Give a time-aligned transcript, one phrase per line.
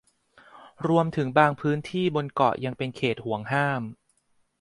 [0.87, 3.81] รวมถึงบางพื้นที่บนเกาะยังเป็นเขตหวงห้าม